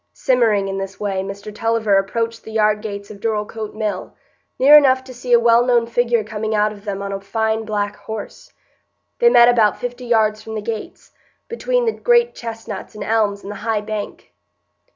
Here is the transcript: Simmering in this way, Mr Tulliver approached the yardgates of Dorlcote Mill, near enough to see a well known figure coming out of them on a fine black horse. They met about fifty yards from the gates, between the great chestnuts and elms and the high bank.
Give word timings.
Simmering 0.13 0.67
in 0.67 0.79
this 0.79 0.99
way, 0.99 1.21
Mr 1.21 1.53
Tulliver 1.53 1.99
approached 1.99 2.43
the 2.43 2.51
yardgates 2.55 3.11
of 3.11 3.19
Dorlcote 3.19 3.75
Mill, 3.75 4.15
near 4.57 4.75
enough 4.75 5.03
to 5.03 5.13
see 5.13 5.31
a 5.31 5.39
well 5.39 5.63
known 5.63 5.85
figure 5.85 6.23
coming 6.23 6.55
out 6.55 6.71
of 6.71 6.85
them 6.85 7.03
on 7.03 7.11
a 7.11 7.21
fine 7.21 7.65
black 7.65 7.95
horse. 7.97 8.51
They 9.19 9.29
met 9.29 9.47
about 9.47 9.77
fifty 9.79 10.05
yards 10.05 10.41
from 10.41 10.55
the 10.55 10.61
gates, 10.63 11.11
between 11.47 11.85
the 11.85 11.91
great 11.91 12.33
chestnuts 12.33 12.95
and 12.95 13.03
elms 13.03 13.43
and 13.43 13.51
the 13.51 13.57
high 13.57 13.81
bank. 13.81 14.33